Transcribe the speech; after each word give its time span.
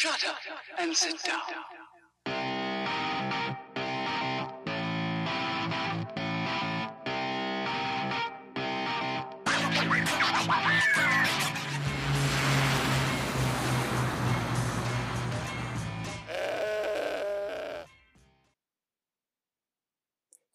Shut 0.00 0.24
up 0.24 0.36
and 0.78 0.96
sit 0.96 1.14
down. 1.26 1.40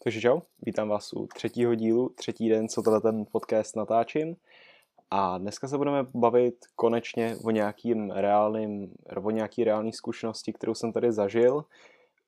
Takže 0.04 0.21
čau, 0.21 0.39
vítám 0.62 0.89
vás 0.89 1.14
u 1.14 1.27
třetího 1.27 1.75
dílu, 1.75 2.09
třetí 2.09 2.50
den, 2.50 2.68
co 2.68 2.82
tenhle 2.82 3.02
ten 3.02 3.25
podcast 3.32 3.75
natáčím. 3.75 4.36
A 5.11 5.37
dneska 5.37 5.67
se 5.67 5.77
budeme 5.77 6.05
bavit 6.13 6.55
konečně 6.75 7.35
o 7.43 7.51
nějakým 7.51 8.11
reálným, 8.11 8.93
o 9.23 9.31
nějaký 9.31 9.63
reální 9.63 9.93
zkušenosti, 9.93 10.53
kterou 10.53 10.73
jsem 10.73 10.93
tady 10.93 11.11
zažil. 11.11 11.66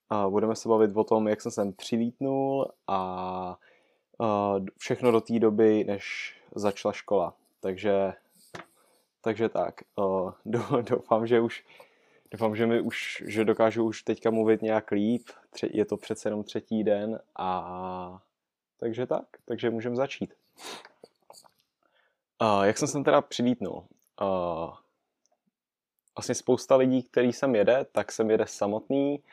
A 0.09 0.29
budeme 0.29 0.55
se 0.55 0.69
bavit 0.69 0.91
o 0.97 1.03
tom, 1.03 1.27
jak 1.27 1.41
jsem 1.41 1.51
sem 1.51 1.73
přilítnul 1.73 2.71
a, 2.87 3.57
všechno 4.77 5.11
do 5.11 5.21
té 5.21 5.39
doby, 5.39 5.83
než 5.83 6.35
začala 6.55 6.93
škola. 6.93 7.33
Takže, 7.59 8.13
takže 9.21 9.49
tak, 9.49 9.75
doufám, 10.81 11.27
že 11.27 11.39
už 11.39 11.63
Doufám, 12.31 12.55
že 12.55 12.65
mi 12.65 12.81
už, 12.81 13.23
že 13.27 13.45
dokážu 13.45 13.83
už 13.83 14.03
teďka 14.03 14.31
mluvit 14.31 14.61
nějak 14.61 14.91
líp. 14.91 15.23
Je 15.63 15.85
to 15.85 15.97
přece 15.97 16.29
jenom 16.29 16.43
třetí 16.43 16.83
den 16.83 17.19
a 17.35 18.19
takže 18.79 19.05
tak, 19.05 19.25
takže 19.45 19.69
můžeme 19.69 19.95
začít. 19.95 20.33
Uh, 22.41 22.63
jak 22.63 22.77
jsem 22.77 22.87
sem 22.87 23.03
teda 23.03 23.21
přilítnul? 23.21 23.83
Uh, 24.21 24.73
vlastně 26.17 26.35
spousta 26.35 26.75
lidí, 26.75 27.03
který 27.03 27.33
sem 27.33 27.55
jede, 27.55 27.85
tak 27.91 28.11
sem 28.11 28.31
jede 28.31 28.47
samotný 28.47 29.23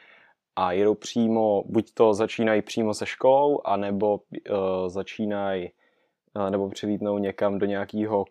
a 0.57 0.73
jedou 0.73 0.95
přímo, 0.95 1.63
buď 1.67 1.95
to 1.95 2.15
začínají 2.15 2.63
přímo 2.63 2.95
se 2.95 3.07
školou, 3.07 3.61
anebo 3.65 4.15
uh, 4.15 4.89
začínají 4.89 5.71
uh, 6.37 6.51
nebo 6.51 6.69
přilítnou 6.69 7.19
někam 7.19 7.59
do 7.59 7.67
nějakého 7.67 8.25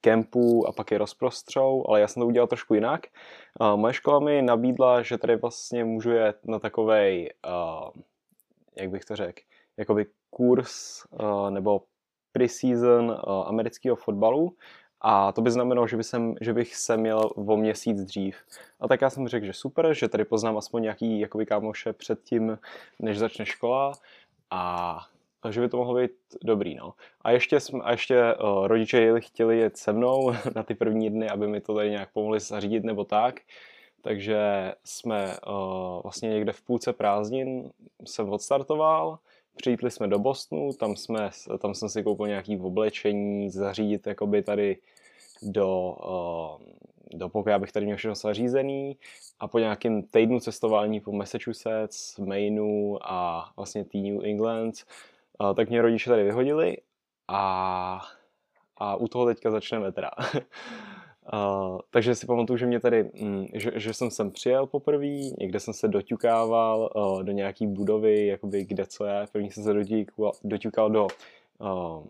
kempu 0.00 0.68
a 0.68 0.72
pak 0.72 0.90
je 0.90 0.98
rozprostřou, 0.98 1.84
ale 1.88 2.00
já 2.00 2.08
jsem 2.08 2.20
to 2.20 2.26
udělal 2.26 2.46
trošku 2.46 2.74
jinak. 2.74 3.06
Uh, 3.60 3.76
moje 3.76 3.94
škola 3.94 4.20
mi 4.20 4.42
nabídla, 4.42 5.02
že 5.02 5.18
tady 5.18 5.36
vlastně 5.36 5.84
můžu 5.84 6.10
jet 6.10 6.38
na 6.44 6.58
takovej, 6.58 7.32
uh, 7.46 7.90
jak 8.76 8.90
bych 8.90 9.04
to 9.04 9.16
řekl, 9.16 9.42
jakoby 9.76 10.06
kurz 10.30 11.02
uh, 11.10 11.50
nebo 11.50 11.82
pre-season 12.36 13.10
uh, 13.10 13.48
amerického 13.48 13.96
fotbalu 13.96 14.52
a 15.00 15.32
to 15.32 15.42
by 15.42 15.50
znamenalo, 15.50 15.86
že, 15.86 15.96
by 15.96 16.04
jsem, 16.04 16.34
že 16.40 16.52
bych 16.52 16.76
se 16.76 16.96
měl 16.96 17.30
o 17.34 17.56
měsíc 17.56 18.04
dřív. 18.04 18.36
A 18.80 18.88
tak 18.88 19.00
já 19.00 19.10
jsem 19.10 19.28
řekl, 19.28 19.46
že 19.46 19.52
super, 19.52 19.94
že 19.94 20.08
tady 20.08 20.24
poznám 20.24 20.56
aspoň 20.56 20.82
nějaký 20.82 21.20
jakoby 21.20 21.46
kámoše 21.46 21.92
předtím, 21.92 22.58
než 22.98 23.18
začne 23.18 23.46
škola 23.46 23.92
a 24.50 24.98
takže 25.40 25.60
by 25.60 25.68
to 25.68 25.76
mohlo 25.76 25.94
být 25.94 26.10
dobrý, 26.44 26.74
no. 26.74 26.94
A 27.22 27.30
ještě, 27.30 27.60
jsme, 27.60 27.80
a 27.82 27.90
ještě 27.90 28.34
uh, 28.34 28.66
rodiče 28.66 29.00
jeli, 29.00 29.20
chtěli 29.20 29.58
jet 29.58 29.76
se 29.76 29.92
mnou 29.92 30.32
na 30.54 30.62
ty 30.62 30.74
první 30.74 31.10
dny, 31.10 31.28
aby 31.30 31.46
mi 31.46 31.60
to 31.60 31.74
tady 31.74 31.90
nějak 31.90 32.12
pomohli 32.12 32.40
zařídit 32.40 32.84
nebo 32.84 33.04
tak. 33.04 33.40
Takže 34.02 34.72
jsme 34.84 35.36
uh, 35.46 36.02
vlastně 36.02 36.28
někde 36.28 36.52
v 36.52 36.62
půlce 36.62 36.92
prázdnin 36.92 37.70
jsem 38.04 38.30
odstartoval, 38.30 39.18
přijítli 39.56 39.90
jsme 39.90 40.08
do 40.08 40.18
Bostonu, 40.18 40.72
tam, 40.72 40.96
jsme, 40.96 41.30
tam 41.58 41.74
jsem 41.74 41.88
si 41.88 42.02
koupil 42.02 42.26
nějaký 42.26 42.60
oblečení, 42.60 43.50
zařídit 43.50 44.06
jakoby 44.06 44.42
tady 44.42 44.76
do, 45.42 45.96
uh, 46.60 47.18
do 47.18 47.28
pokoje, 47.28 47.54
abych 47.54 47.72
tady 47.72 47.86
měl 47.86 47.96
všechno 47.96 48.14
zařízený 48.14 48.96
a 49.40 49.48
po 49.48 49.58
nějakém 49.58 50.02
týdnu 50.02 50.40
cestování 50.40 51.00
po 51.00 51.12
Massachusetts, 51.12 52.18
Mainu 52.18 52.98
a 53.02 53.48
vlastně 53.56 53.84
tý 53.84 54.10
New 54.10 54.24
England, 54.24 54.74
uh, 55.40 55.54
tak 55.54 55.68
mě 55.68 55.82
rodiče 55.82 56.10
tady 56.10 56.24
vyhodili 56.24 56.76
a, 57.28 58.00
a 58.76 58.96
u 58.96 59.08
toho 59.08 59.26
teďka 59.26 59.50
začneme 59.50 59.92
teda. 59.92 60.10
Uh, 61.32 61.78
takže 61.90 62.14
si 62.14 62.26
pamatuju, 62.26 62.56
že 62.56 62.66
mě 62.66 62.80
tady, 62.80 63.10
mm, 63.20 63.46
že, 63.54 63.72
že 63.74 63.94
jsem 63.94 64.10
sem 64.10 64.30
přijel 64.30 64.66
poprvé, 64.66 65.06
někde 65.38 65.60
jsem 65.60 65.74
se 65.74 65.88
doťukával 65.88 66.90
uh, 66.94 67.22
do 67.22 67.32
nějaký 67.32 67.66
budovy, 67.66 68.26
jakoby 68.26 68.64
kde 68.64 68.86
co 68.86 69.04
je. 69.04 69.26
První 69.32 69.50
jsem 69.50 69.64
se 69.64 69.74
doťukal, 70.44 70.90
do 70.90 71.04
uh, 71.04 71.08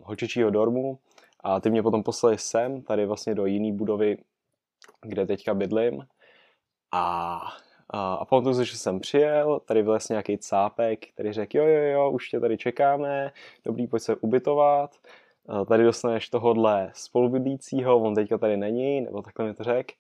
holčičího 0.03 0.51
dormu 0.51 0.99
a 1.41 1.61
ty 1.61 1.71
mě 1.71 1.83
potom 1.83 2.03
poslali 2.03 2.39
sem, 2.39 2.83
tady 2.83 3.07
vlastně 3.07 3.35
do 3.35 3.47
jiné 3.47 3.73
budovy, 3.73 4.19
kde 5.03 5.27
teďka 5.27 5.55
bydlím. 5.55 6.07
A, 6.93 7.41
a, 7.91 8.15
a 8.15 8.25
pamatuju 8.25 8.65
že 8.65 8.77
jsem 8.77 9.01
přijel, 9.01 9.61
tady 9.61 9.83
vylez 9.83 10.09
nějaký 10.09 10.39
cápek, 10.39 11.07
který 11.07 11.33
řekl, 11.33 11.59
jo, 11.59 11.67
jo, 11.67 11.83
jo, 11.83 12.11
už 12.11 12.29
tě 12.29 12.41
tady 12.41 12.59
čekáme, 12.59 13.33
dobrý, 13.65 13.87
pojď 13.87 14.03
se 14.03 14.17
ubytovat. 14.17 14.97
A 15.49 15.65
tady 15.65 15.85
dostaneš 15.85 16.29
tohodle 16.29 16.91
spolubydlícího, 16.95 17.99
on 17.99 18.15
teďka 18.15 18.39
tady 18.39 18.57
není, 18.57 19.01
nebo 19.01 19.23
takhle 19.23 19.47
mi 19.47 19.55
to 19.55 19.65
řekl. 19.65 19.95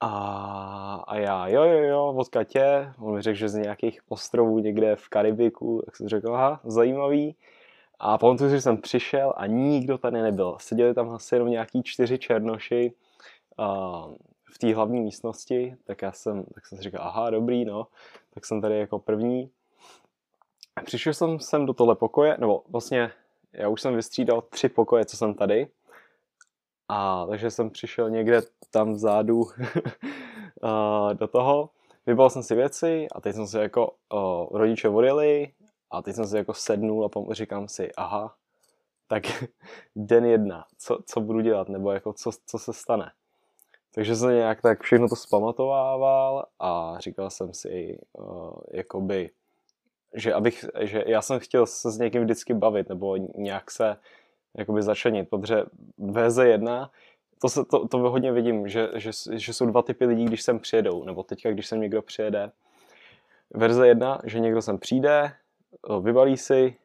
A, 0.00 1.04
a 1.06 1.16
já, 1.16 1.48
jo, 1.48 1.62
jo, 1.62 1.78
jo, 1.78 2.14
odkud 2.16 2.44
tě? 2.48 2.92
On 2.98 3.14
mi 3.14 3.22
řekl, 3.22 3.36
že 3.36 3.48
z 3.48 3.54
nějakých 3.54 4.00
ostrovů 4.08 4.58
někde 4.58 4.96
v 4.96 5.08
Karibiku, 5.08 5.82
tak 5.84 5.96
jsem 5.96 6.08
řekl, 6.08 6.34
aha, 6.34 6.60
zajímavý. 6.64 7.36
A 7.98 8.18
pamatuju 8.18 8.50
si, 8.50 8.56
že 8.56 8.60
jsem 8.60 8.76
přišel 8.76 9.32
a 9.36 9.46
nikdo 9.46 9.98
tady 9.98 10.22
nebyl. 10.22 10.56
Seděli 10.60 10.94
tam 10.94 11.10
asi 11.10 11.34
jenom 11.34 11.48
nějaký 11.48 11.82
čtyři 11.82 12.18
černoši 12.18 12.92
uh, 13.58 14.14
v 14.54 14.58
té 14.58 14.74
hlavní 14.74 15.00
místnosti, 15.00 15.76
tak 15.84 16.02
já 16.02 16.12
jsem, 16.12 16.44
tak 16.54 16.66
jsem 16.66 16.78
si 16.78 16.84
říkal, 16.84 17.02
aha, 17.02 17.30
dobrý, 17.30 17.64
no, 17.64 17.86
tak 18.34 18.44
jsem 18.44 18.60
tady 18.60 18.78
jako 18.78 18.98
první. 18.98 19.50
A 20.76 20.82
přišel 20.82 21.14
jsem 21.14 21.40
sem 21.40 21.66
do 21.66 21.74
tohle 21.74 21.94
pokoje, 21.96 22.36
nebo 22.38 22.62
vlastně 22.68 23.10
já 23.54 23.68
už 23.68 23.80
jsem 23.80 23.96
vystřídal 23.96 24.40
tři 24.42 24.68
pokoje, 24.68 25.04
co 25.04 25.16
jsem 25.16 25.34
tady. 25.34 25.68
A 26.88 27.26
takže 27.26 27.50
jsem 27.50 27.70
přišel 27.70 28.10
někde 28.10 28.42
tam 28.70 28.92
vzadu 28.92 29.44
do 31.12 31.28
toho. 31.28 31.70
Vybal 32.06 32.30
jsem 32.30 32.42
si 32.42 32.54
věci 32.54 33.06
a 33.14 33.20
teď 33.20 33.34
jsem 33.34 33.46
si 33.46 33.58
jako 33.58 33.94
uh, 34.12 34.58
rodiče 34.58 34.88
odjeli 34.88 35.52
a 35.90 36.02
teď 36.02 36.14
jsem 36.14 36.26
si 36.26 36.36
jako 36.36 36.54
sednul 36.54 37.04
a 37.04 37.08
pom- 37.08 37.32
říkám 37.32 37.68
si, 37.68 37.92
aha, 37.96 38.34
tak 39.06 39.22
den 39.96 40.24
jedna, 40.24 40.64
co, 40.78 40.98
co 41.06 41.20
budu 41.20 41.40
dělat, 41.40 41.68
nebo 41.68 41.92
jako 41.92 42.12
co, 42.12 42.30
co 42.46 42.58
se 42.58 42.72
stane. 42.72 43.12
Takže 43.94 44.16
jsem 44.16 44.30
nějak 44.30 44.62
tak 44.62 44.82
všechno 44.82 45.08
to 45.08 45.16
zpamatovával 45.16 46.46
a 46.58 46.96
říkal 46.98 47.30
jsem 47.30 47.54
si, 47.54 47.98
uh, 48.12 48.52
jakoby, 48.72 49.30
že, 50.14 50.32
abych, 50.32 50.64
že 50.80 51.04
já 51.06 51.22
jsem 51.22 51.38
chtěl 51.38 51.66
se 51.66 51.90
s 51.90 51.98
někým 51.98 52.22
vždycky 52.22 52.54
bavit 52.54 52.88
nebo 52.88 53.16
nějak 53.16 53.70
se 53.70 53.96
jakoby 54.58 54.82
začlenit, 54.82 55.28
protože 55.28 55.62
VZ1, 55.98 56.90
to, 57.40 57.48
se, 57.48 57.64
to, 57.64 57.88
to 57.88 57.98
hodně 57.98 58.32
vidím, 58.32 58.68
že, 58.68 58.88
že, 58.94 59.10
že 59.32 59.52
jsou 59.52 59.66
dva 59.66 59.82
typy 59.82 60.06
lidí, 60.06 60.24
když 60.24 60.42
sem 60.42 60.58
přijedou, 60.58 61.04
nebo 61.04 61.22
teďka, 61.22 61.50
když 61.50 61.66
sem 61.66 61.80
někdo 61.80 62.02
přijede. 62.02 62.50
Verze 63.54 63.88
1, 63.88 64.20
že 64.24 64.40
někdo 64.40 64.62
sem 64.62 64.78
přijde, 64.78 65.32
vybalí 66.00 66.36
si, 66.36 66.76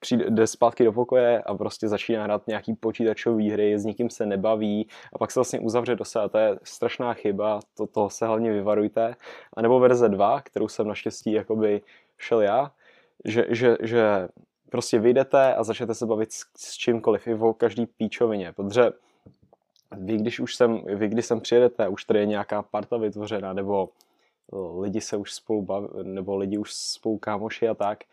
přijde, 0.00 0.24
jde 0.30 0.46
zpátky 0.46 0.84
do 0.84 0.92
pokoje 0.92 1.42
a 1.42 1.54
prostě 1.54 1.88
začíná 1.88 2.24
hrát 2.24 2.46
nějaký 2.46 2.74
počítačový 2.74 3.50
hry, 3.50 3.78
s 3.78 3.84
nikým 3.84 4.10
se 4.10 4.26
nebaví 4.26 4.88
a 5.12 5.18
pak 5.18 5.30
se 5.30 5.38
vlastně 5.38 5.60
uzavře 5.60 5.96
do 5.96 6.04
sebe. 6.04 6.28
To 6.28 6.38
je 6.38 6.58
strašná 6.62 7.14
chyba, 7.14 7.60
to, 7.76 7.86
toho 7.86 8.10
se 8.10 8.26
hlavně 8.26 8.52
vyvarujte. 8.52 9.16
A 9.56 9.62
nebo 9.62 9.80
verze 9.80 10.08
2, 10.08 10.40
kterou 10.40 10.68
jsem 10.68 10.88
naštěstí 10.88 11.32
jakoby 11.32 11.82
šel 12.18 12.40
já, 12.40 12.72
že, 13.24 13.46
že, 13.48 13.76
že 13.82 14.28
prostě 14.70 14.98
vyjdete 14.98 15.54
a 15.54 15.64
začnete 15.64 15.94
se 15.94 16.06
bavit 16.06 16.32
s, 16.32 16.44
s 16.56 16.72
čímkoliv, 16.72 17.26
i 17.26 17.34
o 17.34 17.54
každý 17.54 17.86
píčovině, 17.86 18.52
protože 18.52 18.90
vy, 19.96 20.16
když 20.16 20.40
už 20.40 20.56
sem, 20.56 20.84
vy, 20.84 21.08
když 21.08 21.26
sem 21.26 21.40
přijedete, 21.40 21.88
už 21.88 22.04
tady 22.04 22.18
je 22.18 22.26
nějaká 22.26 22.62
parta 22.62 22.96
vytvořena, 22.96 23.52
nebo 23.52 23.88
lidi 24.80 25.00
se 25.00 25.16
už 25.16 25.32
spolu 25.32 25.62
baví, 25.62 25.88
nebo 26.02 26.36
lidi 26.36 26.58
už 26.58 26.74
spolu 26.74 27.18
kámoši 27.18 27.68
a 27.68 27.74
tak, 27.74 28.04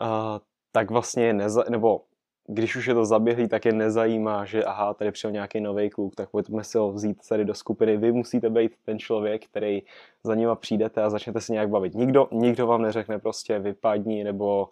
uh, 0.00 0.38
tak 0.72 0.90
vlastně 0.90 1.32
neza, 1.32 1.64
nebo 1.68 2.02
když 2.48 2.76
už 2.76 2.86
je 2.86 2.94
to 2.94 3.04
zaběhlý, 3.04 3.48
tak 3.48 3.64
je 3.64 3.72
nezajímá, 3.72 4.44
že 4.44 4.64
aha, 4.64 4.94
tady 4.94 5.10
přijel 5.10 5.32
nějaký 5.32 5.60
nový 5.60 5.90
kluk, 5.90 6.14
tak 6.14 6.30
pojďme 6.30 6.64
si 6.64 6.78
ho 6.78 6.92
vzít 6.92 7.28
tady 7.28 7.44
do 7.44 7.54
skupiny. 7.54 7.96
Vy 7.96 8.12
musíte 8.12 8.50
být 8.50 8.72
ten 8.84 8.98
člověk, 8.98 9.44
který 9.46 9.82
za 10.24 10.34
nima 10.34 10.54
přijdete 10.54 11.02
a 11.02 11.10
začnete 11.10 11.40
se 11.40 11.52
nějak 11.52 11.68
bavit. 11.68 11.94
Nikdo, 11.94 12.28
nikdo 12.32 12.66
vám 12.66 12.82
neřekne 12.82 13.18
prostě 13.18 13.58
vypadni, 13.58 14.24
nebo 14.24 14.68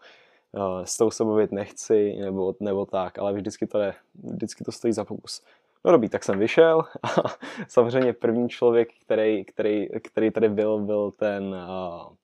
uh, 0.53 0.85
s 0.85 0.97
tou 0.97 1.11
se 1.11 1.25
bavit 1.25 1.53
nechci, 1.53 2.17
nebo, 2.21 2.55
nebo 2.61 2.87
tak, 2.87 3.19
ale 3.19 3.33
vždycky 3.33 3.67
to, 3.67 3.79
je, 3.79 3.95
vždycky 4.15 4.65
to 4.65 4.73
stojí 4.73 4.93
za 4.93 5.05
pokus. 5.05 5.43
No 5.85 5.93
dobrý, 5.93 6.09
tak 6.09 6.25
jsem 6.25 6.39
vyšel 6.39 6.83
a 7.03 7.09
samozřejmě 7.69 8.13
první 8.13 8.49
člověk, 8.49 8.89
který, 9.05 9.45
který, 9.45 9.89
který 10.03 10.31
tady 10.31 10.49
byl, 10.49 10.79
byl 10.79 11.11
ten, 11.11 11.45
uh, 11.45 12.15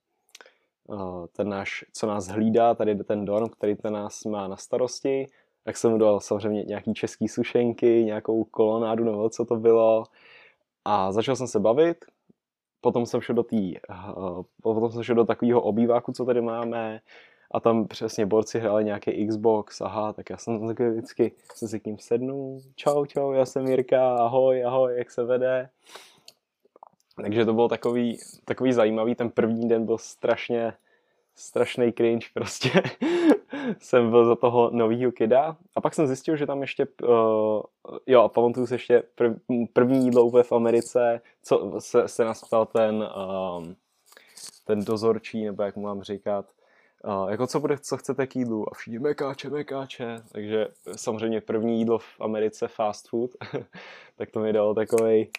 ten 1.32 1.48
náš, 1.48 1.84
co 1.92 2.06
nás 2.06 2.28
hlídá, 2.28 2.74
tady 2.74 2.94
ten 2.94 3.24
dorm, 3.24 3.48
který 3.48 3.76
ten 3.76 3.92
nás 3.92 4.24
má 4.24 4.48
na 4.48 4.56
starosti, 4.56 5.26
tak 5.64 5.76
jsem 5.76 5.90
mu 5.90 5.98
dal 5.98 6.20
samozřejmě 6.20 6.62
nějaký 6.62 6.94
český 6.94 7.28
sušenky, 7.28 8.04
nějakou 8.04 8.44
kolonádu 8.44 9.04
nebo 9.04 9.30
co 9.30 9.44
to 9.44 9.56
bylo. 9.56 10.04
A 10.84 11.12
začal 11.12 11.36
jsem 11.36 11.46
se 11.46 11.60
bavit. 11.60 12.04
Potom 12.80 13.06
jsem 13.06 13.20
šel 13.20 13.34
do 13.34 13.42
tý, 13.42 13.74
uh, 14.16 14.42
potom 14.62 14.90
jsem 14.90 15.02
šel 15.02 15.14
do 15.14 15.24
takového 15.24 15.62
obýváku, 15.62 16.12
co 16.12 16.24
tady 16.24 16.40
máme, 16.40 17.00
a 17.50 17.60
tam 17.60 17.86
přesně 17.86 18.26
borci 18.26 18.58
hráli 18.58 18.84
nějaký 18.84 19.26
Xbox, 19.26 19.80
aha, 19.80 20.12
tak 20.12 20.30
já 20.30 20.36
jsem 20.36 20.66
taky 20.66 20.90
vždycky 20.90 21.32
jsem 21.54 21.68
si 21.68 21.80
k 21.80 21.86
ním 21.86 21.98
sednul, 21.98 22.60
čau, 22.76 23.04
čau, 23.04 23.32
já 23.32 23.46
jsem 23.46 23.66
Jirka, 23.66 24.16
ahoj, 24.16 24.64
ahoj, 24.64 24.98
jak 24.98 25.10
se 25.10 25.24
vede. 25.24 25.68
Takže 27.22 27.44
to 27.44 27.52
bylo 27.52 27.68
takový, 27.68 28.18
takový 28.44 28.72
zajímavý, 28.72 29.14
ten 29.14 29.30
první 29.30 29.68
den 29.68 29.86
byl 29.86 29.98
strašně, 29.98 30.72
strašný 31.34 31.92
cringe 31.92 32.26
prostě. 32.34 32.70
jsem 33.78 34.10
byl 34.10 34.24
za 34.24 34.36
toho 34.36 34.70
novýho 34.72 35.12
kida. 35.12 35.56
A 35.76 35.80
pak 35.80 35.94
jsem 35.94 36.06
zjistil, 36.06 36.36
že 36.36 36.46
tam 36.46 36.60
ještě, 36.60 36.86
uh, 37.02 37.62
jo, 38.06 38.22
a 38.22 38.28
pamatuju 38.28 38.66
si 38.66 38.74
ještě 38.74 39.02
prv, 39.14 39.36
první 39.72 40.04
jídlo 40.04 40.42
v 40.42 40.52
Americe, 40.52 41.20
co 41.42 41.74
se, 41.78 42.08
se 42.08 42.24
nás 42.24 42.44
ptal 42.44 42.66
ten, 42.66 43.08
um, 43.58 43.76
ten 44.64 44.84
dozorčí, 44.84 45.44
nebo 45.44 45.62
jak 45.62 45.76
mu 45.76 45.82
mám 45.82 46.02
říkat, 46.02 46.46
uh, 47.04 47.30
jako 47.30 47.46
co 47.46 47.60
bude, 47.60 47.78
co 47.78 47.96
chcete 47.96 48.26
k 48.26 48.36
jídlu 48.36 48.72
a 48.72 48.74
všichni 48.74 48.98
mekáče, 48.98 49.50
mekáče, 49.50 50.22
takže 50.32 50.68
samozřejmě 50.96 51.40
první 51.40 51.78
jídlo 51.78 51.98
v 51.98 52.20
Americe 52.20 52.68
fast 52.68 53.08
food, 53.08 53.30
tak 54.16 54.30
to 54.30 54.40
mi 54.40 54.52
dalo 54.52 54.74
takovej, 54.74 55.30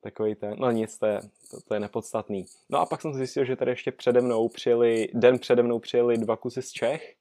takový 0.00 0.34
ten, 0.34 0.54
no 0.58 0.70
nic, 0.70 0.98
to 0.98 1.06
je, 1.06 1.20
to, 1.50 1.60
to 1.68 1.74
je 1.74 1.80
nepodstatný. 1.80 2.44
No 2.68 2.78
a 2.78 2.86
pak 2.86 3.00
jsem 3.00 3.14
zjistil, 3.14 3.44
že 3.44 3.56
tady 3.56 3.70
ještě 3.70 3.92
přede 3.92 4.20
mnou 4.20 4.48
přijeli, 4.48 5.08
den 5.14 5.38
přede 5.38 5.62
mnou 5.62 5.78
přijeli 5.78 6.18
dva 6.18 6.36
kusy 6.36 6.62
z 6.62 6.70
Čech 6.70 7.14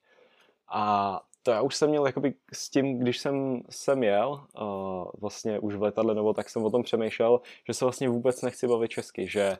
a 0.68 1.22
to 1.44 1.52
já 1.52 1.62
už 1.62 1.76
jsem 1.76 1.90
měl 1.90 2.06
jakoby 2.06 2.34
s 2.54 2.70
tím, 2.70 3.00
když 3.00 3.20
jsem 3.20 3.62
sem 3.70 4.04
jel, 4.04 4.46
uh, 4.62 5.12
vlastně 5.20 5.60
už 5.60 5.76
v 5.76 5.82
letadle 5.82 6.16
nebo 6.16 6.34
tak 6.34 6.50
jsem 6.50 6.64
o 6.64 6.70
tom 6.70 6.84
přemýšlel, 6.84 7.42
že 7.68 7.74
se 7.74 7.86
vlastně 7.86 8.10
vůbec 8.10 8.42
nechci 8.42 8.68
bavit 8.68 8.92
česky, 8.92 9.28
že 9.28 9.58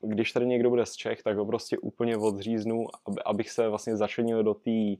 když 0.00 0.32
tady 0.32 0.46
někdo 0.46 0.70
bude 0.70 0.86
z 0.86 0.92
Čech, 0.92 1.22
tak 1.22 1.36
ho 1.36 1.46
prostě 1.46 1.78
úplně 1.78 2.16
odříznu, 2.16 2.86
abych 3.24 3.50
se 3.50 3.68
vlastně 3.68 3.96
začlenil 3.96 4.42
do 4.42 4.54
té 4.54 4.94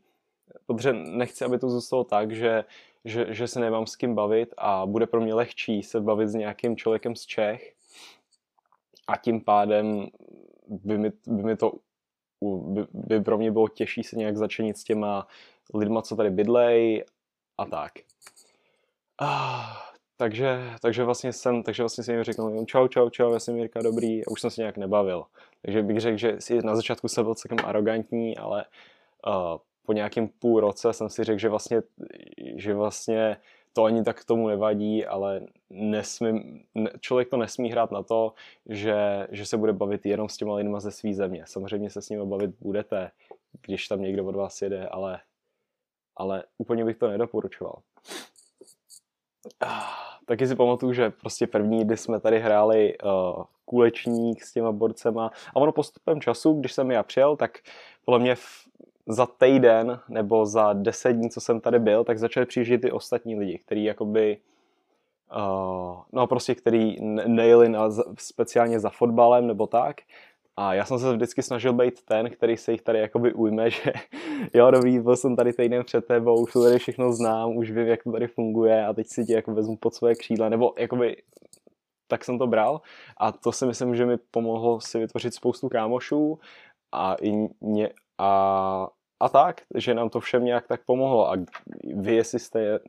protože 0.66 0.92
nechci, 0.92 1.44
aby 1.44 1.58
to 1.58 1.70
zůstalo 1.70 2.04
tak, 2.04 2.32
že, 2.32 2.64
že, 3.04 3.26
že 3.28 3.48
se 3.48 3.60
nemám 3.60 3.86
s 3.86 3.96
kým 3.96 4.14
bavit 4.14 4.54
a 4.56 4.86
bude 4.86 5.06
pro 5.06 5.20
mě 5.20 5.34
lehčí 5.34 5.82
se 5.82 6.00
bavit 6.00 6.28
s 6.28 6.34
nějakým 6.34 6.76
člověkem 6.76 7.16
z 7.16 7.26
Čech 7.26 7.74
a 9.06 9.16
tím 9.16 9.40
pádem 9.40 10.06
by 10.68 10.98
mi, 10.98 11.12
by 11.26 11.42
mi 11.42 11.56
to 11.56 11.72
by, 12.44 12.86
by 12.92 13.20
pro 13.20 13.38
mě 13.38 13.52
bylo 13.52 13.68
těžší 13.68 14.02
se 14.02 14.16
nějak 14.16 14.36
začenit 14.36 14.78
s 14.78 14.84
těma 14.84 15.26
lidma, 15.74 16.02
co 16.02 16.16
tady 16.16 16.30
bydlej 16.30 17.04
a 17.58 17.66
tak. 17.66 17.92
Ah, 19.20 19.94
takže, 20.16 20.70
takže 20.82 21.04
vlastně 21.04 21.32
jsem, 21.32 21.62
takže 21.62 21.82
vlastně 21.82 22.04
jsem 22.04 22.14
jim 22.14 22.24
řekl, 22.24 22.64
čau, 22.66 22.88
čau, 22.88 23.08
čau, 23.08 23.32
já 23.32 23.40
jsem 23.40 23.56
Jirka 23.56 23.82
Dobrý 23.82 24.26
a 24.26 24.30
už 24.30 24.40
jsem 24.40 24.50
se 24.50 24.60
nějak 24.60 24.76
nebavil. 24.76 25.24
Takže 25.62 25.82
bych 25.82 26.00
řekl, 26.00 26.18
že 26.18 26.38
na 26.62 26.76
začátku 26.76 27.08
jsem 27.08 27.24
byl 27.24 27.34
celkem 27.34 27.66
arrogantní, 27.66 28.36
ale 28.36 28.64
uh, 29.26 29.58
po 29.86 29.92
nějakém 29.92 30.28
půl 30.28 30.60
roce 30.60 30.92
jsem 30.92 31.08
si 31.08 31.24
řekl, 31.24 31.38
že 31.38 31.48
vlastně, 31.48 31.82
že 32.56 32.74
vlastně 32.74 33.36
to 33.72 33.84
ani 33.84 34.04
tak 34.04 34.24
tomu 34.24 34.48
nevadí, 34.48 35.06
ale 35.06 35.40
nesmí, 35.70 36.64
ne, 36.74 36.90
člověk 37.00 37.28
to 37.28 37.36
nesmí 37.36 37.70
hrát 37.70 37.90
na 37.90 38.02
to, 38.02 38.32
že, 38.66 39.26
že 39.30 39.46
se 39.46 39.56
bude 39.56 39.72
bavit 39.72 40.06
jenom 40.06 40.28
s 40.28 40.36
těma 40.36 40.54
lidma 40.54 40.80
ze 40.80 40.90
své 40.90 41.14
země. 41.14 41.44
Samozřejmě 41.46 41.90
se 41.90 42.02
s 42.02 42.08
nimi 42.08 42.26
bavit 42.26 42.50
budete, 42.60 43.10
když 43.66 43.88
tam 43.88 44.02
někdo 44.02 44.24
od 44.24 44.34
vás 44.34 44.62
jede, 44.62 44.86
ale, 44.86 45.20
ale 46.16 46.44
úplně 46.58 46.84
bych 46.84 46.96
to 46.96 47.08
nedoporučoval. 47.08 47.82
Taky 50.26 50.46
si 50.46 50.56
pamatuju, 50.56 50.92
že 50.92 51.10
prostě 51.10 51.46
první, 51.46 51.84
kdy 51.84 51.96
jsme 51.96 52.20
tady 52.20 52.38
hráli 52.38 52.98
uh, 52.98 53.44
kulečník 53.64 54.42
s 54.42 54.52
těma 54.52 54.72
borcema 54.72 55.30
a 55.54 55.56
ono 55.56 55.72
postupem 55.72 56.20
času, 56.20 56.52
když 56.52 56.72
jsem 56.72 56.90
já 56.90 57.02
přijel, 57.02 57.36
tak 57.36 57.58
podle 58.04 58.18
mě 58.18 58.34
v, 58.34 58.68
za 59.06 59.26
týden 59.26 60.00
nebo 60.08 60.46
za 60.46 60.72
deset 60.72 61.12
dní, 61.12 61.30
co 61.30 61.40
jsem 61.40 61.60
tady 61.60 61.78
byl, 61.78 62.04
tak 62.04 62.18
začaly 62.18 62.46
přijíždět 62.46 62.80
ty 62.80 62.92
ostatní 62.92 63.36
lidi, 63.36 63.58
kteří 63.58 63.84
jakoby 63.84 64.38
uh, 65.36 65.96
no 66.12 66.26
prostě, 66.26 66.54
který 66.54 66.96
nejeli 67.26 67.68
na, 67.68 67.90
speciálně 68.18 68.80
za 68.80 68.90
fotbalem 68.90 69.46
nebo 69.46 69.66
tak. 69.66 69.96
A 70.56 70.74
já 70.74 70.84
jsem 70.84 70.98
se 70.98 71.12
vždycky 71.12 71.42
snažil 71.42 71.72
být 71.72 72.02
ten, 72.02 72.30
který 72.30 72.56
se 72.56 72.72
jich 72.72 72.82
tady 72.82 72.98
jakoby 72.98 73.32
ujme, 73.32 73.70
že 73.70 73.92
jo, 74.54 74.70
dobrý, 74.70 74.98
byl 74.98 75.16
jsem 75.16 75.36
tady 75.36 75.52
týden 75.52 75.84
před 75.84 76.06
tebou, 76.06 76.42
už 76.42 76.52
to 76.52 76.62
tady 76.62 76.78
všechno 76.78 77.12
znám, 77.12 77.56
už 77.56 77.70
vím, 77.70 77.86
jak 77.86 78.02
to 78.02 78.12
tady 78.12 78.26
funguje 78.26 78.86
a 78.86 78.92
teď 78.92 79.06
si 79.06 79.24
tě 79.24 79.34
jako 79.34 79.54
vezmu 79.54 79.76
pod 79.76 79.94
svoje 79.94 80.14
křídla, 80.14 80.48
nebo 80.48 80.74
jakoby 80.78 81.16
tak 82.08 82.24
jsem 82.24 82.38
to 82.38 82.46
bral 82.46 82.80
a 83.16 83.32
to 83.32 83.52
si 83.52 83.66
myslím, 83.66 83.96
že 83.96 84.06
mi 84.06 84.16
pomohlo 84.16 84.80
si 84.80 84.98
vytvořit 84.98 85.34
spoustu 85.34 85.68
kámošů 85.68 86.38
a, 86.92 87.16
i 87.20 87.48
ně, 87.60 87.90
a, 88.18 88.88
a 89.20 89.28
tak, 89.28 89.62
že 89.74 89.94
nám 89.94 90.10
to 90.10 90.20
všem 90.20 90.44
nějak 90.44 90.66
tak 90.66 90.84
pomohlo 90.84 91.30
a 91.30 91.36
vy, 91.94 92.14
jestli 92.14 92.38
jste, 92.38 92.80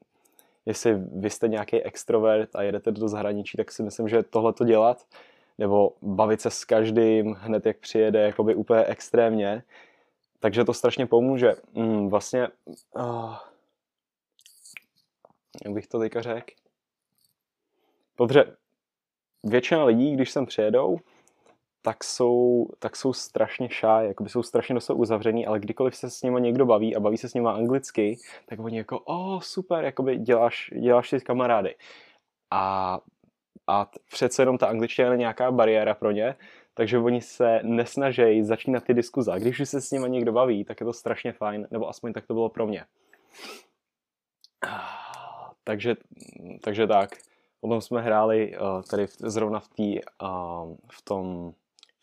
jestli 0.66 0.94
vy 0.94 1.30
jste 1.30 1.48
nějaký 1.48 1.82
extrovert 1.82 2.56
a 2.56 2.62
jedete 2.62 2.92
do 2.92 3.08
zahraničí, 3.08 3.58
tak 3.58 3.72
si 3.72 3.84
myslím, 3.84 4.08
že 4.08 4.24
tohle 4.24 4.54
to 4.54 4.66
dělat, 4.66 5.06
nebo 5.58 5.94
bavit 6.02 6.42
se 6.42 6.50
s 6.50 6.66
každým 6.66 7.34
hned, 7.40 7.66
jak 7.66 7.78
přijede, 7.78 8.22
jakoby 8.22 8.56
úplně 8.56 8.84
extrémně, 8.86 9.64
takže 10.40 10.64
to 10.64 10.74
strašně 10.74 11.06
pomůže. 11.06 11.54
Mm, 11.74 12.10
vlastně, 12.10 12.48
uh, 12.96 13.36
jak 15.66 15.74
bych 15.74 15.88
to 15.88 16.00
teďka 16.00 16.22
řekl? 16.22 16.54
Dobře, 18.18 18.56
většina 19.44 19.84
lidí, 19.84 20.14
když 20.14 20.32
sem 20.32 20.46
přijedou, 20.46 20.98
tak 21.86 22.04
jsou, 22.04 22.66
tak 22.80 22.96
jsou 22.96 23.14
strašně 23.14 23.70
šaj, 23.70 24.08
jakoby 24.08 24.30
jsou 24.30 24.44
strašně 24.44 24.76
dost 24.76 24.90
uzavření, 24.90 25.48
ale 25.48 25.60
kdykoliv 25.60 25.96
se 25.96 26.10
s 26.10 26.22
nimi 26.22 26.42
někdo 26.42 26.66
baví 26.66 26.96
a 26.96 27.00
baví 27.00 27.18
se 27.18 27.30
s 27.30 27.34
nimi 27.34 27.48
anglicky, 27.48 28.18
tak 28.46 28.60
oni 28.60 28.78
jako, 28.78 29.00
oh, 29.00 29.40
super, 29.40 29.86
jakoby 29.86 30.18
děláš, 30.18 30.74
děláš 30.80 31.10
si 31.10 31.20
kamarády. 31.20 31.76
A, 32.52 33.00
a 33.68 33.92
přece 34.12 34.42
jenom 34.42 34.58
ta 34.58 34.68
angličtina 34.68 35.12
je 35.12 35.18
nějaká 35.18 35.52
bariéra 35.52 35.94
pro 35.94 36.12
ně, 36.12 36.36
takže 36.74 36.98
oni 36.98 37.22
se 37.22 37.60
nesnažejí 37.64 38.44
začínat 38.44 38.84
ty 38.84 38.94
diskuze. 38.94 39.32
A 39.32 39.38
když 39.38 39.70
se 39.70 39.82
s 39.82 39.92
nimi 39.92 40.10
někdo 40.10 40.32
baví, 40.32 40.66
tak 40.66 40.80
je 40.80 40.86
to 40.86 40.94
strašně 40.94 41.34
fajn, 41.34 41.68
nebo 41.72 41.90
aspoň 41.90 42.14
tak 42.14 42.28
to 42.28 42.34
bylo 42.34 42.50
pro 42.50 42.68
mě. 42.68 42.86
Takže, 45.64 45.96
takže 46.62 46.88
tak. 46.88 47.10
Potom 47.60 47.82
jsme 47.82 48.02
hráli 48.02 48.58
uh, 48.58 48.82
tady 48.82 49.08
zrovna 49.20 49.60
v, 49.60 49.68
tý, 49.68 50.00
uh, 50.22 50.76
v 50.92 51.02
tom 51.02 51.54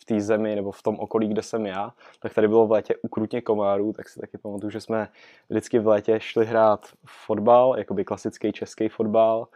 v 0.02 0.04
té 0.04 0.20
zemi 0.20 0.54
nebo 0.54 0.72
v 0.72 0.82
tom 0.82 0.98
okolí, 0.98 1.28
kde 1.28 1.42
jsem 1.42 1.66
já, 1.66 1.92
tak 2.20 2.34
tady 2.34 2.48
bylo 2.48 2.66
v 2.66 2.70
létě 2.70 2.94
ukrutně 3.02 3.40
komárů, 3.40 3.92
tak 3.92 4.08
si 4.08 4.20
taky 4.20 4.38
pamatuju, 4.38 4.70
že 4.70 4.80
jsme 4.80 5.08
vždycky 5.50 5.78
v 5.78 5.86
létě 5.86 6.20
šli 6.20 6.46
hrát 6.46 6.86
fotbal, 7.06 7.74
jakoby 7.78 8.04
klasický 8.04 8.52
český 8.52 8.88
fotbal, 8.88 9.48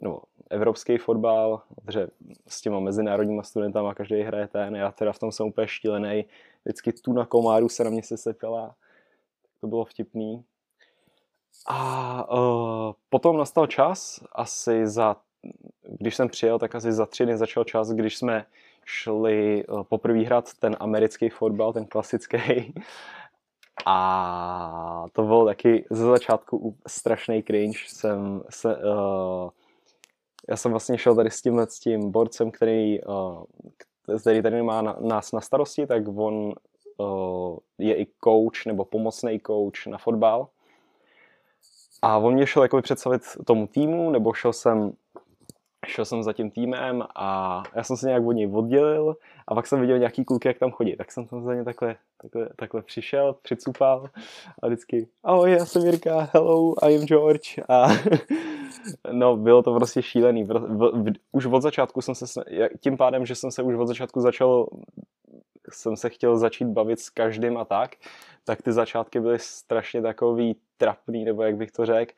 nebo 0.00 0.22
evropský 0.50 0.98
fotbal, 0.98 1.62
protože 1.76 2.08
s 2.46 2.60
těma 2.60 2.80
mezinárodníma 2.80 3.42
studentama 3.42 3.94
každý 3.94 4.20
hraje 4.20 4.48
ten, 4.48 4.76
já 4.76 4.90
teda 4.92 5.12
v 5.12 5.18
tom 5.18 5.32
jsem 5.32 5.46
úplně 5.46 5.68
štílený, 5.68 6.24
vždycky 6.64 6.92
tu 6.92 7.12
na 7.12 7.26
komáru 7.26 7.68
se 7.68 7.84
na 7.84 7.90
mě 7.90 8.02
se 8.02 8.16
sepala, 8.16 8.74
to 9.60 9.66
bylo 9.66 9.84
vtipný. 9.84 10.44
A 11.66 12.38
uh, 12.38 12.92
potom 13.08 13.36
nastal 13.36 13.66
čas, 13.66 14.24
asi 14.32 14.86
za, 14.86 15.16
když 15.82 16.16
jsem 16.16 16.28
přijel, 16.28 16.58
tak 16.58 16.74
asi 16.74 16.92
za 16.92 17.06
tři 17.06 17.24
dny 17.24 17.36
začal 17.36 17.64
čas, 17.64 17.90
když 17.90 18.16
jsme 18.16 18.46
šli 18.84 19.66
uh, 19.66 19.82
poprvé 19.82 20.18
hrát 20.18 20.54
ten 20.54 20.76
americký 20.80 21.28
fotbal, 21.28 21.72
ten 21.72 21.86
klasický. 21.86 22.74
A 23.86 25.06
to 25.12 25.22
bylo 25.22 25.46
taky 25.46 25.84
ze 25.90 26.04
začátku 26.04 26.76
strašný 26.86 27.42
cringe. 27.42 27.78
Jsem 27.86 28.42
se, 28.50 28.76
uh, 28.76 29.50
já 30.48 30.56
jsem 30.56 30.70
vlastně 30.70 30.98
šel 30.98 31.14
tady 31.14 31.30
s 31.30 31.42
tím, 31.42 31.58
s 31.58 31.78
tím 31.78 32.10
borcem, 32.10 32.50
který, 32.50 33.04
uh, 33.04 33.42
který 34.20 34.42
tady 34.42 34.62
má 34.62 34.82
na, 34.82 34.96
nás 35.00 35.32
na 35.32 35.40
starosti, 35.40 35.86
tak 35.86 36.08
on 36.08 36.52
uh, 36.96 37.58
je 37.78 37.96
i 37.96 38.06
coach 38.24 38.66
nebo 38.66 38.84
pomocný 38.84 39.40
coach 39.40 39.86
na 39.86 39.98
fotbal. 39.98 40.48
A 42.02 42.18
on 42.18 42.34
mě 42.34 42.46
šel 42.46 42.62
jakoby 42.62 42.82
představit 42.82 43.22
tomu 43.46 43.66
týmu, 43.66 44.10
nebo 44.10 44.32
šel 44.32 44.52
jsem, 44.52 44.92
šel 45.86 46.04
jsem 46.04 46.22
za 46.22 46.32
tím 46.32 46.50
týmem 46.50 47.02
a 47.14 47.62
já 47.74 47.82
jsem 47.82 47.96
se 47.96 48.06
nějak 48.06 48.26
od 48.26 48.32
něj 48.32 48.50
oddělil 48.52 49.16
a 49.48 49.54
pak 49.54 49.66
jsem 49.66 49.80
viděl 49.80 49.98
nějaký 49.98 50.24
kluky, 50.24 50.48
jak 50.48 50.58
tam 50.58 50.70
chodí. 50.70 50.96
Tak 50.96 51.12
jsem 51.12 51.26
tam 51.26 51.42
za 51.42 51.54
ně 51.54 51.64
takhle, 51.64 51.96
takhle, 52.22 52.48
takhle 52.56 52.82
přišel, 52.82 53.36
přicupal 53.42 54.10
a 54.62 54.66
vždycky 54.66 55.08
ahoj, 55.24 55.52
já 55.52 55.66
jsem 55.66 55.82
Jirka, 55.82 56.28
hello, 56.32 56.74
I 56.84 56.96
am 56.96 57.04
George. 57.04 57.58
A 57.68 57.88
no, 59.12 59.36
bylo 59.36 59.62
to 59.62 59.74
prostě 59.74 60.02
šílený. 60.02 60.48
Už 61.32 61.46
od 61.46 61.62
začátku 61.62 62.00
jsem 62.00 62.14
se, 62.14 62.44
tím 62.80 62.96
pádem, 62.96 63.26
že 63.26 63.34
jsem 63.34 63.50
se 63.50 63.62
už 63.62 63.74
od 63.74 63.86
začátku 63.86 64.20
začal 64.20 64.66
jsem 65.70 65.96
se 65.96 66.08
chtěl 66.08 66.38
začít 66.38 66.64
bavit 66.64 67.00
s 67.00 67.10
každým 67.10 67.56
a 67.56 67.64
tak, 67.64 67.96
tak 68.44 68.62
ty 68.62 68.72
začátky 68.72 69.20
byly 69.20 69.38
strašně 69.38 70.02
takový 70.02 70.56
trapný, 70.76 71.24
nebo 71.24 71.42
jak 71.42 71.56
bych 71.56 71.70
to 71.70 71.86
řekl. 71.86 72.14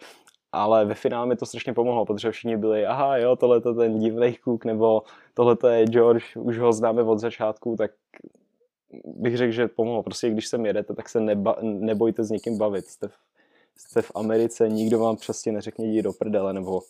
Ale 0.54 0.84
ve 0.84 0.94
finále 0.94 1.26
mi 1.26 1.36
to 1.36 1.46
strašně 1.46 1.74
pomohlo, 1.74 2.06
protože 2.06 2.30
všichni 2.30 2.56
byli, 2.56 2.86
aha 2.86 3.16
jo, 3.16 3.36
tohle 3.36 3.56
je 3.56 3.74
ten 3.74 3.98
divný 3.98 4.34
kuk, 4.34 4.64
nebo 4.64 5.02
tohle 5.34 5.56
je 5.78 5.86
George, 5.86 6.36
už 6.36 6.58
ho 6.58 6.72
známe 6.72 7.02
od 7.02 7.18
začátku, 7.18 7.76
tak 7.76 7.90
bych 9.04 9.36
řekl, 9.36 9.52
že 9.52 9.68
pomohlo. 9.68 10.02
Prostě 10.02 10.30
když 10.30 10.48
sem 10.48 10.66
jedete, 10.66 10.94
tak 10.94 11.08
se 11.08 11.20
neba, 11.20 11.56
nebojte 11.62 12.24
s 12.24 12.30
někým 12.30 12.58
bavit. 12.58 12.86
Jste 12.86 13.08
v, 13.08 13.12
jste 13.76 14.02
v 14.02 14.12
Americe, 14.14 14.68
nikdo 14.68 14.98
vám 14.98 15.16
přesně 15.16 15.52
neřekne 15.52 15.84
jít 15.84 16.02
do 16.02 16.12
prdele, 16.12 16.52
nebo 16.52 16.82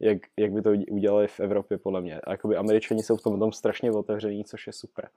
jak, 0.00 0.18
jak 0.36 0.52
by 0.52 0.62
to 0.62 0.70
udělali 0.90 1.28
v 1.28 1.40
Evropě, 1.40 1.78
podle 1.78 2.00
mě. 2.00 2.20
A 2.20 2.30
jakoby 2.30 2.56
američani 2.56 3.02
jsou 3.02 3.16
v 3.16 3.22
tom, 3.22 3.38
tom 3.38 3.52
strašně 3.52 3.92
otevření, 3.92 4.44
což 4.44 4.66
je 4.66 4.72
super. 4.72 5.08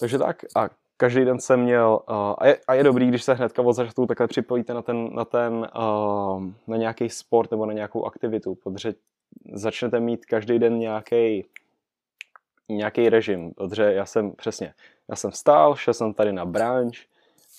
Takže 0.00 0.18
tak, 0.18 0.44
a 0.56 0.68
každý 0.96 1.24
den 1.24 1.40
jsem 1.40 1.60
měl, 1.60 2.00
uh, 2.08 2.34
a, 2.38 2.46
je, 2.46 2.58
a 2.68 2.74
je 2.74 2.84
dobrý, 2.84 3.08
když 3.08 3.22
se 3.22 3.34
hnedka 3.34 3.62
od 3.62 3.72
začátku 3.72 4.06
takhle 4.06 4.26
připojíte 4.26 4.74
na 4.74 4.82
ten, 4.82 5.14
na 5.14 5.24
ten, 5.24 5.68
uh, 5.78 6.44
na 6.66 6.76
nějaký 6.76 7.08
sport 7.10 7.50
nebo 7.50 7.66
na 7.66 7.72
nějakou 7.72 8.04
aktivitu, 8.04 8.54
protože 8.54 8.94
začnete 9.52 10.00
mít 10.00 10.26
každý 10.26 10.58
den 10.58 10.78
nějaký 10.78 11.44
nějaký 12.68 13.08
režim, 13.08 13.52
protože 13.54 13.82
já 13.82 14.06
jsem 14.06 14.32
přesně, 14.32 14.74
já 15.08 15.16
jsem 15.16 15.30
vstál, 15.30 15.76
šel 15.76 15.94
jsem 15.94 16.14
tady 16.14 16.32
na 16.32 16.44
branch 16.44 16.96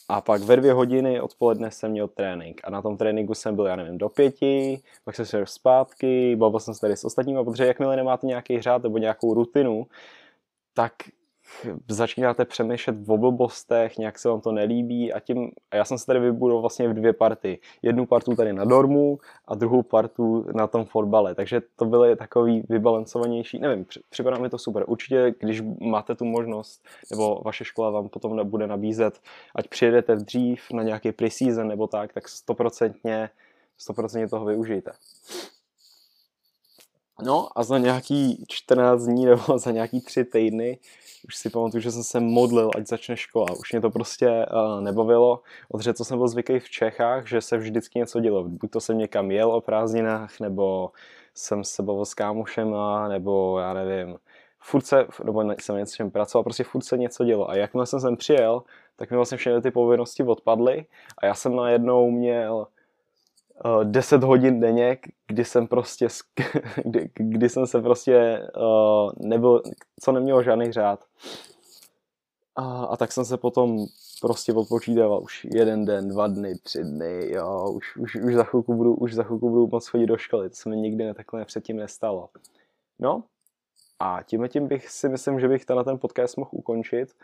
a 0.09 0.21
pak 0.21 0.41
ve 0.41 0.55
dvě 0.55 0.73
hodiny 0.73 1.21
odpoledne 1.21 1.71
jsem 1.71 1.91
měl 1.91 2.07
trénink 2.07 2.61
a 2.63 2.69
na 2.69 2.81
tom 2.81 2.97
tréninku 2.97 3.33
jsem 3.33 3.55
byl, 3.55 3.65
já 3.65 3.75
nevím, 3.75 3.97
do 3.97 4.09
pěti, 4.09 4.81
pak 5.03 5.15
jsem 5.15 5.25
šel 5.25 5.45
zpátky, 5.45 6.35
bavil 6.35 6.59
jsem 6.59 6.73
se 6.73 6.81
tady 6.81 6.97
s 6.97 7.05
ostatními, 7.05 7.43
protože 7.45 7.65
jakmile 7.65 7.95
nemáte 7.95 8.27
nějaký 8.27 8.61
řád 8.61 8.83
nebo 8.83 8.97
nějakou 8.97 9.33
rutinu, 9.33 9.87
tak 10.73 10.93
začínáte 11.87 12.45
přemýšlet 12.45 12.95
o 13.07 13.17
blbostech, 13.17 13.97
nějak 13.97 14.19
se 14.19 14.29
vám 14.29 14.41
to 14.41 14.51
nelíbí 14.51 15.13
a 15.13 15.19
tím, 15.19 15.51
a 15.71 15.75
já 15.75 15.85
jsem 15.85 15.97
se 15.97 16.05
tady 16.05 16.19
vybudoval 16.19 16.61
vlastně 16.61 16.89
v 16.89 16.93
dvě 16.93 17.13
party. 17.13 17.59
Jednu 17.81 18.05
partu 18.05 18.35
tady 18.35 18.53
na 18.53 18.65
dormu 18.65 19.19
a 19.47 19.55
druhou 19.55 19.83
partu 19.83 20.45
na 20.55 20.67
tom 20.67 20.85
fotbale, 20.85 21.35
takže 21.35 21.61
to 21.75 21.85
byly 21.85 22.15
takový 22.15 22.63
vybalancovanější, 22.69 23.59
nevím, 23.59 23.85
připadá 24.09 24.37
mi 24.37 24.49
to 24.49 24.57
super. 24.57 24.83
Určitě, 24.87 25.33
když 25.39 25.61
máte 25.81 26.15
tu 26.15 26.25
možnost, 26.25 26.85
nebo 27.11 27.41
vaše 27.45 27.65
škola 27.65 27.89
vám 27.89 28.09
potom 28.09 28.49
bude 28.49 28.67
nabízet, 28.67 29.19
ať 29.55 29.67
přijedete 29.67 30.15
dřív 30.15 30.71
na 30.73 30.83
nějaký 30.83 31.11
preseason 31.11 31.67
nebo 31.67 31.87
tak, 31.87 32.13
tak 32.13 32.29
stoprocentně, 32.29 33.29
stoprocentně 33.77 34.27
toho 34.27 34.45
využijte. 34.45 34.91
No 37.23 37.47
a 37.55 37.63
za 37.63 37.77
nějaký 37.77 38.45
14 38.47 39.03
dní 39.03 39.25
nebo 39.25 39.43
za 39.57 39.71
nějaký 39.71 40.01
3 40.01 40.25
týdny 40.25 40.79
už 41.27 41.35
si 41.35 41.49
pamatuju, 41.49 41.81
že 41.81 41.91
jsem 41.91 42.03
se 42.03 42.19
modlil, 42.19 42.71
ať 42.77 42.87
začne 42.87 43.17
škola. 43.17 43.47
Už 43.59 43.71
mě 43.71 43.81
to 43.81 43.89
prostě 43.89 44.45
uh, 44.45 44.81
nebavilo. 44.81 45.41
Odře, 45.69 45.93
co 45.93 46.05
jsem 46.05 46.17
byl 46.17 46.27
zvyklý 46.27 46.59
v 46.59 46.69
Čechách, 46.69 47.27
že 47.27 47.41
se 47.41 47.57
vždycky 47.57 47.99
něco 47.99 48.19
dělo. 48.19 48.43
Buď 48.43 48.71
to 48.71 48.79
jsem 48.79 48.97
někam 48.97 49.31
jel 49.31 49.51
o 49.51 49.61
prázdninách, 49.61 50.39
nebo 50.39 50.91
jsem 51.33 51.63
se 51.63 51.83
bavil 51.83 52.05
s 52.05 52.13
kámošema, 52.13 53.07
nebo 53.07 53.59
já 53.59 53.73
nevím, 53.73 54.17
furt 54.59 54.85
se, 54.85 55.07
nebo 55.23 55.43
jsem 55.61 55.77
něco 55.77 56.09
pracoval, 56.09 56.43
prostě 56.43 56.63
furt 56.63 56.83
se 56.83 56.97
něco 56.97 57.25
dělo. 57.25 57.49
A 57.49 57.55
jakmile 57.55 57.85
jsem 57.85 57.99
sem 57.99 58.17
přijel, 58.17 58.63
tak 58.95 59.11
mi 59.11 59.17
vlastně 59.17 59.37
všechny 59.37 59.61
ty 59.61 59.71
povinnosti 59.71 60.23
odpadly 60.23 60.85
a 61.17 61.25
já 61.25 61.33
jsem 61.33 61.55
najednou 61.55 62.11
měl 62.11 62.67
10 63.83 64.23
hodin 64.23 64.59
denně, 64.59 64.97
kdy 65.27 65.45
jsem 65.45 65.67
prostě, 65.67 66.07
kdy, 66.85 67.09
kdy 67.13 67.49
jsem 67.49 67.67
se 67.67 67.81
prostě 67.81 68.47
uh, 68.57 69.11
nebyl, 69.19 69.61
co 70.01 70.11
nemělo 70.11 70.43
žádný 70.43 70.71
řád. 70.71 71.05
A, 72.55 72.85
a 72.85 72.97
tak 72.97 73.11
jsem 73.11 73.25
se 73.25 73.37
potom 73.37 73.85
prostě 74.21 74.53
odpočítal 74.53 75.23
už 75.23 75.47
jeden 75.53 75.85
den, 75.85 76.09
dva 76.09 76.27
dny, 76.27 76.55
tři 76.55 76.83
dny, 76.83 77.31
jo, 77.31 77.71
už, 77.71 77.97
už, 77.97 78.15
už 78.15 78.35
za 78.35 78.43
chvilku 78.43 78.73
budu, 78.73 78.95
už 78.95 79.13
za 79.13 79.23
chvilku 79.23 79.49
budu 79.49 79.67
moc 79.71 79.87
chodit 79.87 80.05
do 80.05 80.17
školy, 80.17 80.49
to 80.49 80.55
se 80.55 80.69
mi 80.69 80.77
nikdy 80.77 81.03
ne, 81.03 81.13
takhle 81.13 81.45
předtím 81.45 81.77
nestalo. 81.77 82.29
No, 82.99 83.23
a 83.99 84.23
tím 84.23 84.47
tím 84.47 84.67
bych 84.67 84.89
si 84.89 85.09
myslím, 85.09 85.39
že 85.39 85.47
bych 85.47 85.65
tenhle 85.65 85.83
ten 85.83 85.99
podcast 85.99 86.37
mohl 86.37 86.49
ukončit. 86.53 87.15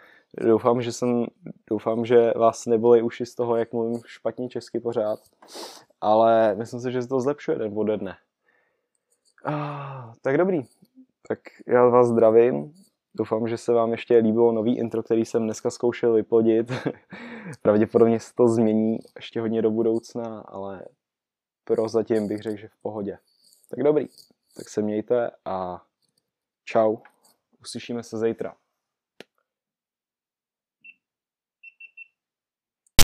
Doufám, 0.41 0.81
že 0.81 0.91
jsem, 0.91 1.25
doufám, 1.69 2.05
že 2.05 2.31
vás 2.35 2.65
nebyly 2.65 3.01
uši 3.01 3.25
z 3.25 3.35
toho, 3.35 3.55
jak 3.55 3.73
mluvím 3.73 4.01
špatně 4.05 4.49
česky 4.49 4.79
pořád 4.79 5.19
ale 6.03 6.55
myslím 6.55 6.79
si, 6.79 6.91
že 6.91 7.01
se 7.01 7.07
to 7.07 7.19
zlepšuje 7.19 7.57
den 7.57 7.73
ode 7.75 7.97
dne. 7.97 8.17
Ah, 9.45 10.13
tak 10.21 10.37
dobrý. 10.37 10.61
Tak 11.27 11.39
já 11.67 11.87
vás 11.87 12.07
zdravím. 12.07 12.73
Doufám, 13.15 13.47
že 13.47 13.57
se 13.57 13.73
vám 13.73 13.91
ještě 13.91 14.17
líbilo 14.17 14.51
nový 14.51 14.77
intro, 14.77 15.03
který 15.03 15.25
jsem 15.25 15.43
dneska 15.43 15.69
zkoušel 15.69 16.13
vyplodit. 16.13 16.71
Pravděpodobně 17.61 18.19
se 18.19 18.33
to 18.35 18.47
změní 18.47 18.97
ještě 19.15 19.41
hodně 19.41 19.61
do 19.61 19.71
budoucna, 19.71 20.39
ale 20.39 20.85
prozatím 21.63 22.27
bych 22.27 22.41
řekl, 22.41 22.57
že 22.57 22.67
v 22.67 22.81
pohodě. 22.81 23.17
Tak 23.69 23.83
dobrý. 23.83 24.05
Tak 24.57 24.69
se 24.69 24.81
mějte 24.81 25.31
a 25.45 25.81
čau. 26.65 26.97
Uslyšíme 27.61 28.03
se 28.03 28.17
zítra. 28.17 28.55